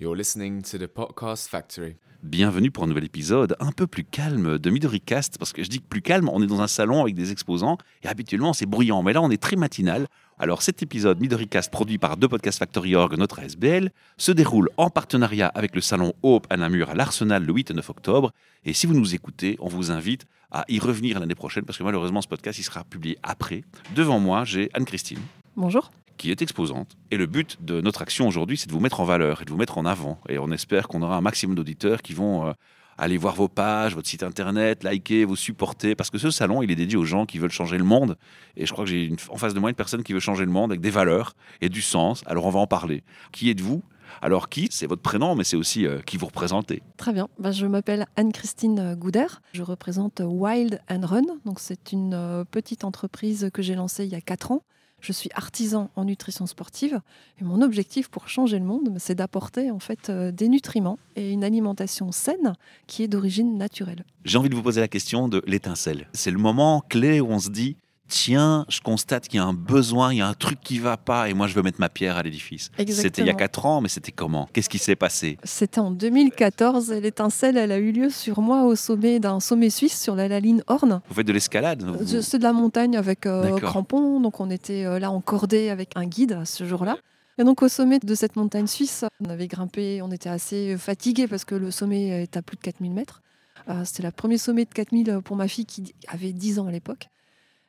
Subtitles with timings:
[0.00, 1.96] You're listening to the Podcast Factory.
[2.24, 5.78] Bienvenue pour un nouvel épisode un peu plus calme de Midoricast, parce que je dis
[5.78, 9.04] que plus calme, on est dans un salon avec des exposants, et habituellement c'est bruyant,
[9.04, 10.08] mais là on est très matinal.
[10.36, 14.90] Alors cet épisode Midoricast produit par deux Podcast Factory Org, notre SBL, se déroule en
[14.90, 18.32] partenariat avec le salon Hope à Namur à l'Arsenal le 8 et 9 octobre,
[18.64, 21.84] et si vous nous écoutez, on vous invite à y revenir l'année prochaine, parce que
[21.84, 23.62] malheureusement ce podcast il sera publié après.
[23.94, 25.20] Devant moi, j'ai Anne-Christine.
[25.56, 26.96] Bonjour qui est exposante.
[27.10, 29.50] Et le but de notre action aujourd'hui, c'est de vous mettre en valeur et de
[29.50, 30.18] vous mettre en avant.
[30.28, 32.52] Et on espère qu'on aura un maximum d'auditeurs qui vont euh,
[32.98, 35.94] aller voir vos pages, votre site internet, liker, vous supporter.
[35.94, 38.16] Parce que ce salon, il est dédié aux gens qui veulent changer le monde.
[38.56, 40.50] Et je crois que j'ai en face de moi une personne qui veut changer le
[40.50, 42.22] monde avec des valeurs et du sens.
[42.26, 43.02] Alors on va en parler.
[43.32, 43.82] Qui êtes-vous?
[44.22, 46.82] Alors qui, c'est votre prénom, mais c'est aussi euh, qui vous représentez.
[46.96, 47.28] Très bien.
[47.38, 49.26] Bah, je m'appelle Anne-Christine Gouder.
[49.52, 51.22] Je représente Wild and Run.
[51.44, 54.62] Donc c'est une euh, petite entreprise que j'ai lancée il y a 4 ans
[55.04, 57.00] je suis artisan en nutrition sportive
[57.40, 61.30] et mon objectif pour changer le monde, c'est d'apporter en fait euh, des nutriments et
[61.30, 62.54] une alimentation saine
[62.86, 64.04] qui est d'origine naturelle.
[64.24, 66.08] J'ai envie de vous poser la question de l'étincelle.
[66.14, 67.76] C'est le moment clé où on se dit
[68.08, 70.96] tiens, je constate qu'il y a un besoin, il y a un truc qui va
[70.96, 72.70] pas, et moi je veux mettre ma pierre à l'édifice.
[72.88, 74.48] C'était il y a 4 ans, mais c'était comment?
[74.52, 75.38] Qu'est-ce qui s'est passé?
[75.44, 80.00] C'était en 2014, l'étincelle, elle a eu lieu sur moi au sommet d'un sommet suisse
[80.00, 81.00] sur la ligne Horn.
[81.08, 81.84] Vous faites de l'escalade
[82.22, 85.90] C'est de la montagne avec euh, crampons, donc on était euh, là en cordée avec
[85.96, 86.96] un guide ce jour-là.
[87.38, 91.26] Et donc au sommet de cette montagne suisse, on avait grimpé, on était assez fatigué
[91.26, 93.22] parce que le sommet est à plus de 4000 mètres.
[93.68, 96.70] Euh, c'était le premier sommet de 4000 pour ma fille qui avait 10 ans à
[96.70, 97.08] l'époque.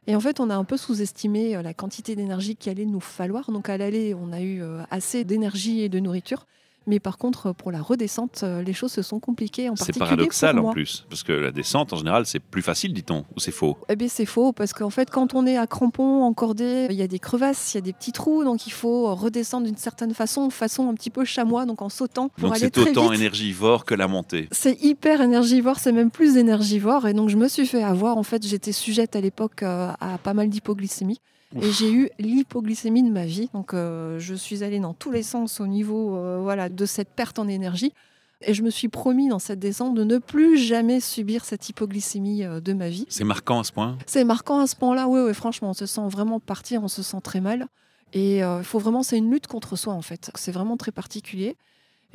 [0.08, 3.00] Et en fait, on a un peu sous-estimé euh, la quantité d'énergie qu'il allait nous
[3.00, 3.52] falloir.
[3.52, 6.46] Donc à l'aller, on a eu euh, assez d'énergie et de nourriture.
[6.88, 9.70] Mais par contre, pour la redescente, euh, les choses se sont compliquées.
[9.76, 13.40] C'est paradoxal en plus, parce que la descente, en général, c'est plus facile, dit-on, ou
[13.40, 13.78] c'est faux?
[13.90, 17.02] Eh bien, c'est faux, parce qu'en fait, quand on est à crampons, encordé, il y
[17.02, 20.14] a des crevasses, il y a des petits trous, donc il faut redescendre d'une certaine
[20.14, 23.96] façon, façon un petit peu chamois, donc en sautant pour donc c'est autant énergivore que
[23.96, 24.48] la montée.
[24.52, 28.18] C'est hyper énergivore, c'est même plus énergivore, et donc je me suis fait avoir.
[28.18, 31.20] En fait, j'étais sujette à l'époque euh, à pas mal d'hypoglycémie.
[31.56, 33.50] Et j'ai eu l'hypoglycémie de ma vie.
[33.54, 37.10] Donc, euh, je suis allée dans tous les sens au niveau euh, voilà, de cette
[37.10, 37.94] perte en énergie.
[38.42, 42.44] Et je me suis promis dans cette descente de ne plus jamais subir cette hypoglycémie
[42.44, 43.06] euh, de ma vie.
[43.10, 45.86] C'est marquant à ce point C'est marquant à ce point-là, oui, oui, franchement, on se
[45.86, 47.68] sent vraiment partir, on se sent très mal.
[48.14, 50.32] Et il faut vraiment, c'est une lutte contre soi en fait.
[50.36, 51.58] C'est vraiment très particulier.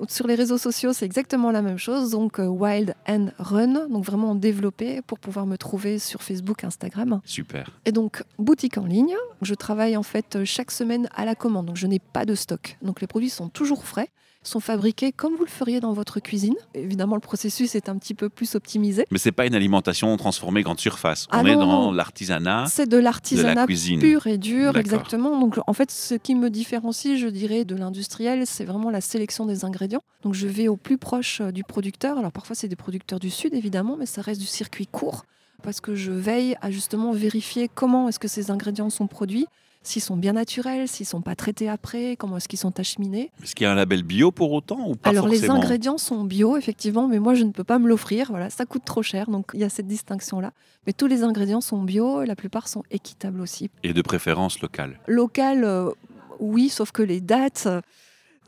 [0.07, 2.11] Sur les réseaux sociaux, c'est exactement la même chose.
[2.11, 7.19] Donc euh, Wild and Run, donc vraiment développé pour pouvoir me trouver sur Facebook, Instagram.
[7.25, 7.69] Super.
[7.85, 9.15] Et donc boutique en ligne.
[9.41, 12.61] Je travaille en fait chaque semaine à la commande, donc je n'ai pas de stock
[12.81, 14.09] donc les produits sont toujours frais,
[14.43, 16.40] sont fabriqués comme vous le feriez dans votre cuisine.
[16.73, 19.05] Évidemment, le processus est un petit peu plus optimisé.
[19.11, 21.27] Mais c'est pas une alimentation transformée grande surface.
[21.31, 22.65] On ah est dans l'artisanat.
[22.69, 25.39] C'est de l'artisanat pur et dur, exactement.
[25.39, 29.45] Donc en fait, ce qui me différencie, je dirais, de l'industriel, c'est vraiment la sélection
[29.45, 30.01] des ingrédients.
[30.23, 32.17] Donc je vais au plus proche euh, du producteur.
[32.17, 35.25] Alors parfois, c'est des producteurs du sud, évidemment, mais ça reste du circuit court
[35.61, 39.45] parce que je veille à justement vérifier comment est-ce que ces ingrédients sont produits,
[39.83, 43.31] s'ils sont bien naturels, s'ils sont pas traités après, comment est-ce qu'ils sont acheminés?
[43.43, 46.23] Est-ce qu'il y a un label bio pour autant ou pas Alors les ingrédients sont
[46.23, 48.27] bio effectivement, mais moi je ne peux pas me l'offrir.
[48.29, 50.51] Voilà, ça coûte trop cher, donc il y a cette distinction là.
[50.87, 53.69] Mais tous les ingrédients sont bio, et la plupart sont équitables aussi.
[53.83, 54.99] Et de préférence locale.
[55.07, 55.91] Local, euh,
[56.39, 57.67] oui, sauf que les dates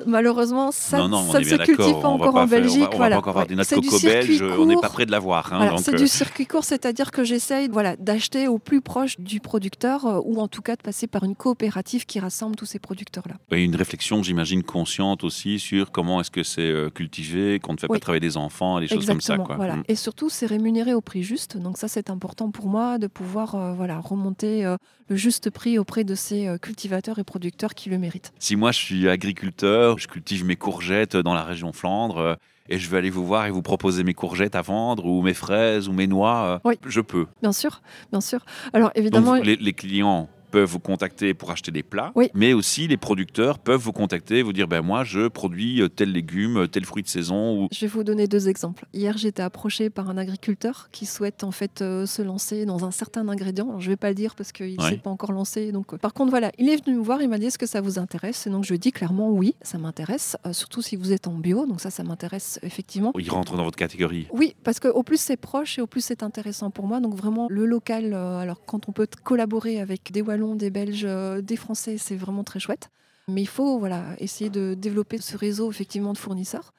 [0.07, 2.89] Malheureusement, ça, non, non, ça ne se cultive pas encore en Belgique.
[2.93, 5.53] On va, pas encore avoir des notes coco belges, on n'est pas près de l'avoir.
[5.53, 10.23] Hein, c'est du circuit court, c'est-à-dire que j'essaye voilà, d'acheter au plus proche du producteur
[10.25, 13.35] ou en tout cas de passer par une coopérative qui rassemble tous ces producteurs-là.
[13.51, 17.87] Et une réflexion, j'imagine, consciente aussi sur comment est-ce que c'est cultivé, qu'on ne fait
[17.87, 19.37] pas travailler des enfants, des choses comme ça.
[19.37, 19.55] Quoi.
[19.57, 19.75] Voilà.
[19.75, 19.83] Mm.
[19.89, 21.57] Et surtout, c'est rémunéré au prix juste.
[21.57, 24.65] Donc ça, c'est important pour moi de pouvoir voilà, remonter
[25.09, 28.33] le juste prix auprès de ces cultivateurs et producteurs qui le méritent.
[28.39, 32.37] Si moi, je suis agriculteur, je cultive mes courgettes dans la région Flandre,
[32.69, 35.33] et je vais aller vous voir et vous proposer mes courgettes à vendre ou mes
[35.33, 36.75] fraises ou mes noix, oui.
[36.85, 37.27] je peux.
[37.41, 37.81] Bien sûr,
[38.11, 38.39] bien sûr.
[38.71, 42.29] Alors évidemment, Donc, les, les clients peuvent vous contacter pour acheter des plats, oui.
[42.35, 46.11] mais aussi les producteurs peuvent vous contacter, vous dire ben moi je produis euh, tel
[46.11, 47.57] légume, euh, tel fruit de saison.
[47.57, 47.69] Ou...
[47.71, 48.85] Je vais vous donner deux exemples.
[48.93, 52.91] Hier j'étais approché par un agriculteur qui souhaite en fait euh, se lancer dans un
[52.91, 53.67] certain ingrédient.
[53.67, 55.71] Alors, je vais pas le dire parce qu'il ne s'est pas encore lancé.
[55.71, 57.81] Donc par contre voilà, il est venu me voir, il m'a dit est-ce que ça
[57.81, 58.45] vous intéresse?
[58.45, 61.65] Et donc je lui dit clairement oui, ça m'intéresse, surtout si vous êtes en bio.
[61.65, 63.11] Donc ça ça m'intéresse effectivement.
[63.17, 64.27] Il rentre dans votre catégorie.
[64.31, 66.99] Oui, parce qu'au plus c'est proche et au plus c'est intéressant pour moi.
[66.99, 68.13] Donc vraiment le local.
[68.13, 71.07] alors quand on peut collaborer avec des wallons des Belges,
[71.41, 72.89] des Français, c'est vraiment très chouette.
[73.27, 76.73] Mais il faut voilà, essayer de développer ce réseau effectivement de fournisseurs.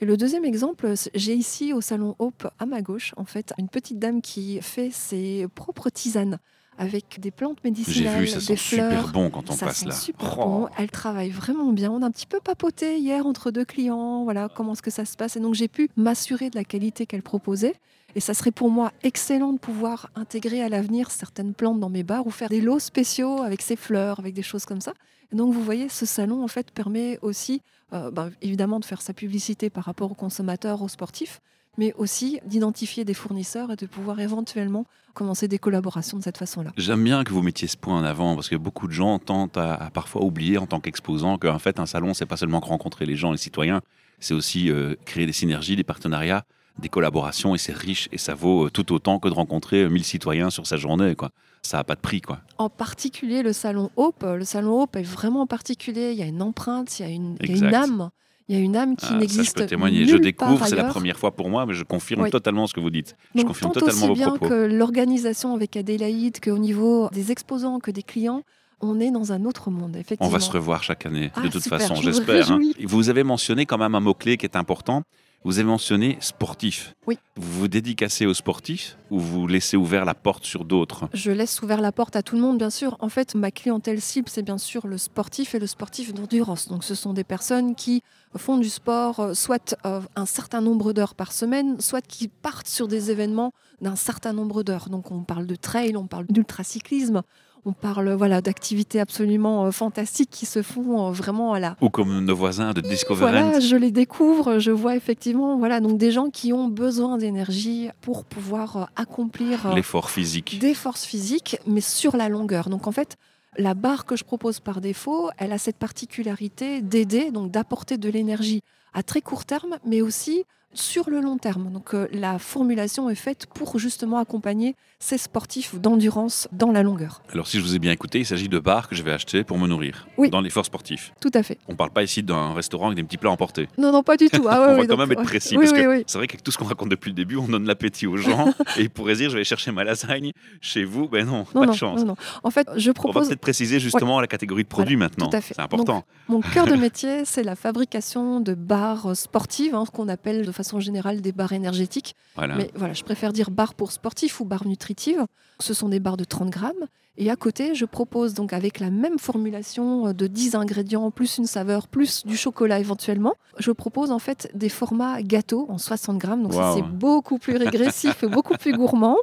[0.00, 3.68] Et le deuxième exemple, j'ai ici au salon Hope à ma gauche, en fait, une
[3.68, 6.38] petite dame qui fait ses propres tisanes
[6.78, 8.90] avec des plantes médicinales, vu, ça des sent fleurs.
[8.90, 9.94] super bon quand on ça passe sent là.
[9.94, 10.44] Super Oh.
[10.44, 10.68] bon.
[10.76, 11.90] Elle travaille vraiment bien.
[11.90, 14.24] On a un petit peu papoté hier entre deux clients.
[14.24, 15.36] Voilà comment est-ce que ça se passe.
[15.36, 17.74] Et donc j'ai pu m'assurer de la qualité qu'elle proposait.
[18.16, 22.02] Et ça serait pour moi excellent de pouvoir intégrer à l'avenir certaines plantes dans mes
[22.02, 24.94] bars ou faire des lots spéciaux avec ces fleurs, avec des choses comme ça.
[25.32, 27.60] Et donc vous voyez, ce salon en fait permet aussi,
[27.92, 31.42] euh, ben, évidemment, de faire sa publicité par rapport aux consommateurs, aux sportifs,
[31.76, 36.72] mais aussi d'identifier des fournisseurs et de pouvoir éventuellement commencer des collaborations de cette façon-là.
[36.78, 39.58] J'aime bien que vous mettiez ce point en avant parce que beaucoup de gens tentent
[39.58, 43.16] à, parfois oublier en tant qu'exposant qu'en fait un salon c'est pas seulement rencontrer les
[43.16, 43.82] gens, les citoyens,
[44.20, 46.46] c'est aussi euh, créer des synergies, des partenariats,
[46.78, 50.04] des collaborations et c'est riche et ça vaut euh, tout autant que de rencontrer 1000
[50.04, 51.30] citoyens sur sa journée quoi.
[51.62, 52.40] Ça n'a pas de prix quoi.
[52.58, 56.42] En particulier le salon Hope, le salon Hope est vraiment particulier, il y a une
[56.42, 58.10] empreinte, il y a une, il y a une âme.
[58.48, 59.98] Il y a une âme qui Ah, ça, n'existe je peux témoigner.
[60.00, 62.30] nulle Je découvre, c'est la première fois pour moi, mais je confirme Oui.
[62.30, 63.16] totalement ce que vous dites.
[63.34, 64.48] je confirme tant totalement aussi vos bien propos.
[64.48, 68.42] que l'organisation avec Adélaïde, qu'au niveau des exposants, que des clients,
[68.80, 70.28] on est dans un autre monde, On effectivement.
[70.28, 72.52] va se revoir chaque année, Ah, de toute super, façon, je j'espère.
[72.52, 72.60] hein.
[72.84, 75.02] Vous avez mentionné quand même un mot-clé qui est important.
[75.44, 76.94] Vous avez mentionné sportif.
[77.06, 77.18] Oui.
[77.36, 81.08] Vous vous dédicacez aux sportifs ou vous laissez ouvert la porte sur d'autres?
[81.14, 82.96] Je laisse ouvert la porte à tout le monde, bien sûr.
[82.98, 86.66] En fait, ma clientèle cible, c'est bien sûr le sportif et le sportif d'endurance.
[86.66, 88.02] Donc, ce sont des personnes qui
[88.36, 92.68] font du sport, euh, soit euh, un certain nombre d'heures par semaine, soit qui partent
[92.68, 94.88] sur des événements d'un certain nombre d'heures.
[94.88, 97.22] Donc, on parle de trail, on parle d'ultracyclisme,
[97.66, 101.90] on parle voilà d'activités absolument euh, fantastiques qui se font euh, vraiment à la Ou
[101.90, 106.12] comme nos voisins de Discoverend voilà, je les découvre, je vois effectivement voilà donc des
[106.12, 110.58] gens qui ont besoin d'énergie pour pouvoir euh, accomplir l'effort physique.
[110.60, 112.68] des forces physiques, mais sur la longueur.
[112.68, 113.16] Donc en fait,
[113.58, 118.08] la barre que je propose par défaut, elle a cette particularité d'aider, donc d'apporter de
[118.08, 118.62] l'énergie
[118.94, 120.44] à très court terme, mais aussi
[120.78, 121.70] sur le long terme.
[121.72, 127.22] Donc euh, la formulation est faite pour justement accompagner ces sportifs d'endurance dans la longueur.
[127.32, 129.44] Alors si je vous ai bien écouté, il s'agit de bars que je vais acheter
[129.44, 130.30] pour me nourrir Oui.
[130.30, 131.12] dans l'effort sportif.
[131.20, 131.58] Tout à fait.
[131.68, 133.68] On ne parle pas ici d'un restaurant avec des petits plats emportés.
[133.78, 134.46] Non, non, pas du tout.
[134.48, 136.42] Ah, ouais, on va quand donc, même être précis parce oui, que c'est vrai qu'avec
[136.42, 139.16] tout ce qu'on raconte depuis le début, on donne l'appétit aux gens et ils pourraient
[139.16, 140.30] dire je vais chercher ma lasagne
[140.60, 141.08] chez vous.
[141.08, 142.00] Ben non, Non, pas non, de chance.
[142.00, 142.16] non, non.
[142.42, 145.28] En fait, je On va propose peut-être préciser justement la catégorie de produits maintenant.
[145.28, 145.54] tout à fait.
[145.54, 146.04] C'est important.
[146.28, 150.65] Mon cœur de métier, c'est la fabrication de barres sportives, hein, qu'on appelle de façon
[150.80, 152.14] générale des barres énergétiques.
[152.36, 152.56] Voilà.
[152.56, 155.24] Mais voilà, je préfère dire barres pour sportifs ou barres nutritives.
[155.60, 156.86] Ce sont des barres de 30 grammes.
[157.18, 161.46] Et à côté, je propose donc avec la même formulation de 10 ingrédients, plus une
[161.46, 166.42] saveur, plus du chocolat éventuellement, je propose en fait des formats gâteaux en 60 grammes.
[166.42, 169.16] Donc ça, c'est beaucoup plus régressif et beaucoup plus gourmand.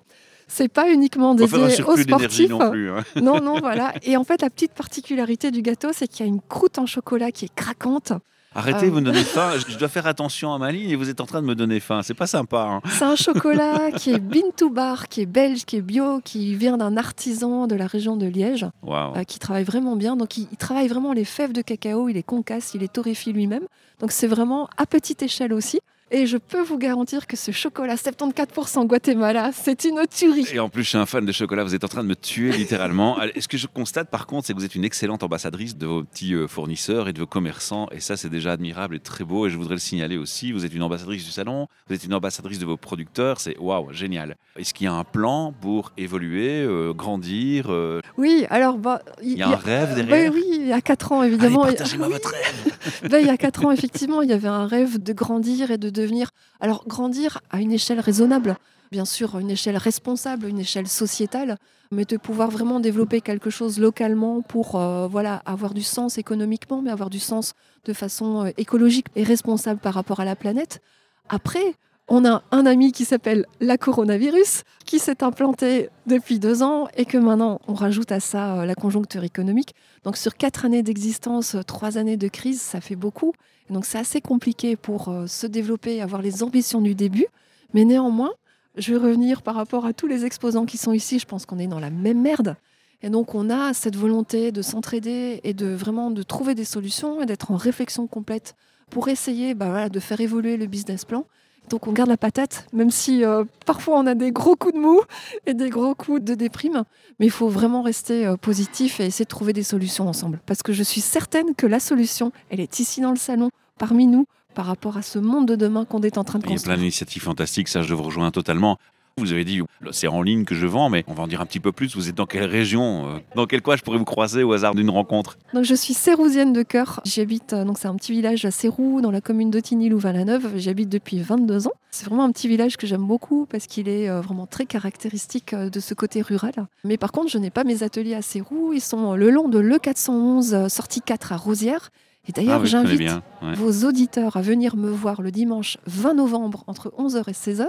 [0.47, 1.57] C'est pas uniquement un dédié
[1.87, 2.49] aux sportifs.
[2.49, 2.89] non plus.
[2.91, 3.03] hein.
[3.21, 3.93] Non, non, voilà.
[4.03, 6.85] Et en fait, la petite particularité du gâteau, c'est qu'il y a une croûte en
[6.87, 8.13] chocolat qui est craquante.
[8.55, 8.89] Arrêtez, Euh.
[8.89, 9.51] vous me donnez faim.
[9.67, 11.79] Je dois faire attention à ma ligne et vous êtes en train de me donner
[11.79, 12.01] faim.
[12.03, 12.67] C'est pas sympa.
[12.69, 12.81] hein.
[12.89, 16.55] C'est un chocolat qui est bean to bar, qui est belge, qui est bio, qui
[16.55, 20.15] vient d'un artisan de la région de Liège, euh, qui travaille vraiment bien.
[20.15, 23.33] Donc, il, il travaille vraiment les fèves de cacao, il les concasse, il les torréfie
[23.33, 23.63] lui-même.
[23.99, 25.79] Donc, c'est vraiment à petite échelle aussi.
[26.11, 30.45] Et je peux vous garantir que ce chocolat 74% Guatemala, c'est une tuerie.
[30.53, 31.63] Et en plus, je suis un fan de chocolat.
[31.63, 33.17] Vous êtes en train de me tuer littéralement.
[33.39, 36.03] Ce que je constate par contre, c'est que vous êtes une excellente ambassadrice de vos
[36.03, 37.87] petits euh, fournisseurs et de vos commerçants.
[37.91, 39.47] Et ça, c'est déjà admirable et très beau.
[39.47, 40.51] Et je voudrais le signaler aussi.
[40.51, 43.39] Vous êtes une ambassadrice du salon, vous êtes une ambassadrice de vos producteurs.
[43.39, 44.35] C'est waouh, génial.
[44.55, 48.01] Est-ce qu'il y a un plan pour évoluer, euh, grandir euh?
[48.17, 50.31] Oui, alors bah, il y, a un rêve derrière?
[50.31, 51.63] oui, il y a 4 ans évidemment.
[51.63, 53.09] partagez-moi votre rêve.
[53.09, 55.79] Ben, il y a 4 ans, effectivement, il y avait un rêve de grandir et
[55.79, 56.31] de devenir.
[56.59, 58.57] Alors, grandir à une échelle raisonnable,
[58.91, 61.57] bien sûr, une échelle responsable, une échelle sociétale,
[61.91, 66.81] mais de pouvoir vraiment développer quelque chose localement pour euh, voilà, avoir du sens économiquement,
[66.81, 67.53] mais avoir du sens
[67.85, 70.81] de façon euh, écologique et responsable par rapport à la planète.
[71.29, 71.75] Après,
[72.07, 77.05] on a un ami qui s'appelle la coronavirus, qui s'est implanté depuis deux ans et
[77.05, 79.73] que maintenant on rajoute à ça euh, la conjoncture économique.
[80.03, 83.33] Donc sur quatre années d'existence, trois années de crise, ça fait beaucoup.
[83.69, 87.27] Donc c'est assez compliqué pour euh, se développer, avoir les ambitions du début.
[87.73, 88.33] Mais néanmoins,
[88.75, 91.19] je vais revenir par rapport à tous les exposants qui sont ici.
[91.19, 92.57] Je pense qu'on est dans la même merde.
[93.01, 97.21] Et donc on a cette volonté de s'entraider et de vraiment de trouver des solutions
[97.21, 98.55] et d'être en réflexion complète
[98.89, 101.25] pour essayer bah, de faire évoluer le business plan.
[101.69, 104.79] Donc on garde la patate, même si euh, parfois on a des gros coups de
[104.79, 105.01] mou
[105.45, 106.83] et des gros coups de déprime.
[107.19, 110.39] Mais il faut vraiment rester euh, positif et essayer de trouver des solutions ensemble.
[110.45, 114.07] Parce que je suis certaine que la solution, elle est ici dans le salon, parmi
[114.07, 116.59] nous, par rapport à ce monde de demain qu'on est en train de construire.
[116.59, 118.77] Il y a plein d'initiatives fantastiques, ça je vous rejoins totalement.
[119.17, 121.45] Vous avez dit, c'est en ligne que je vends, mais on va en dire un
[121.45, 121.95] petit peu plus.
[121.95, 124.73] Vous êtes dans quelle région euh, Dans quel coin je pourrais vous croiser au hasard
[124.73, 125.37] d'une rencontre?
[125.53, 126.99] Donc, je suis sérousienne de cœur.
[127.05, 130.53] J'habite, euh, donc c'est un petit village à Sérou, dans la commune d'Otigny-Louvain-la-Neuve.
[130.55, 131.73] J'habite depuis 22 ans.
[131.91, 135.53] C'est vraiment un petit village que j'aime beaucoup parce qu'il est euh, vraiment très caractéristique
[135.53, 136.53] de ce côté rural.
[136.83, 138.73] Mais par contre, je n'ai pas mes ateliers à Sérou.
[138.73, 141.91] Ils sont le long de l'E411, sortie 4 à Rosière.
[142.27, 146.91] Et d'ailleurs, ah j'invite vos auditeurs à venir me voir le dimanche 20 novembre entre
[146.97, 147.67] 11h et 16h.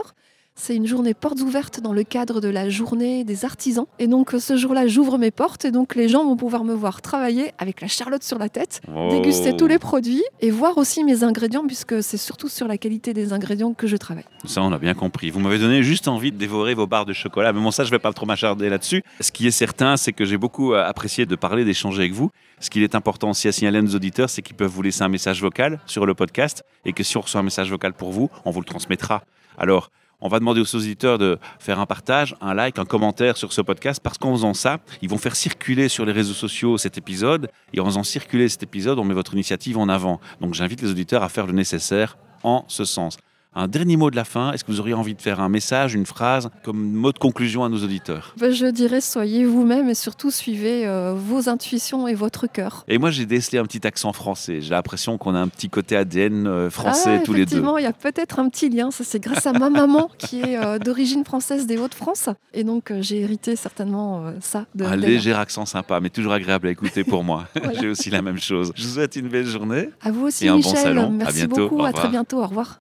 [0.57, 3.87] C'est une journée portes ouvertes dans le cadre de la journée des artisans.
[3.99, 7.03] Et donc ce jour-là, j'ouvre mes portes et donc les gens vont pouvoir me voir
[7.03, 9.09] travailler avec la charlotte sur la tête, oh.
[9.11, 13.13] déguster tous les produits et voir aussi mes ingrédients puisque c'est surtout sur la qualité
[13.13, 14.25] des ingrédients que je travaille.
[14.45, 15.31] Ça, on a bien compris.
[15.31, 17.53] Vous m'avez donné juste envie de dévorer vos barres de chocolat.
[17.53, 19.03] Mais bon, ça, je ne vais pas trop m'acharder là-dessus.
[19.19, 22.31] Ce qui est certain, c'est que j'ai beaucoup euh, apprécié de parler, d'échanger avec vous.
[22.61, 25.03] Ce qu'il est important aussi à signaler à nos auditeurs, c'est qu'ils peuvent vous laisser
[25.03, 28.13] un message vocal sur le podcast et que si on reçoit un message vocal pour
[28.13, 29.25] vous, on vous le transmettra.
[29.59, 29.91] Alors,
[30.25, 33.61] on va demander aux auditeurs de faire un partage, un like, un commentaire sur ce
[33.61, 37.51] podcast parce qu'en faisant ça, ils vont faire circuler sur les réseaux sociaux cet épisode
[37.75, 40.21] et en faisant circuler cet épisode, on met votre initiative en avant.
[40.41, 43.19] Donc j'invite les auditeurs à faire le nécessaire en ce sens.
[43.57, 45.95] Un dernier mot de la fin, est-ce que vous auriez envie de faire un message,
[45.95, 48.35] une phrase comme mot de conclusion à nos auditeurs?
[48.37, 52.85] Ben, Je dirais soyez vous-même et surtout suivez euh, vos intuitions et votre cœur.
[52.89, 54.61] Et moi j'ai décelé un petit accent français.
[54.61, 57.53] J'ai l'impression qu'on a un petit côté ADN euh, français ah, tous les deux.
[57.53, 58.91] Effectivement, il y a peut-être un petit lien.
[58.91, 62.31] Ça c'est grâce à ma maman qui est euh, d'origine française des Hauts-de-France.
[62.55, 64.67] Et donc j'ai hérité certainement ça.
[64.75, 67.47] De, un léger accent sympa, mais toujours agréable à écouter pour moi.
[67.81, 68.73] j'ai aussi la même chose.
[68.75, 69.91] Je vous souhaite une belle journée.
[70.01, 70.73] À vous aussi, et un Michel.
[70.73, 71.11] Bon salon.
[71.11, 71.69] Merci à bientôt.
[71.69, 71.85] beaucoup.
[71.85, 72.43] À très bientôt.
[72.43, 72.81] Au revoir.